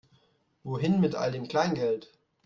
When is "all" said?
1.13-1.31